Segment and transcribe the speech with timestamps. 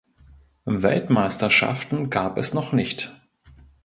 [0.65, 3.11] Weltmeisterschaften gab es noch nicht.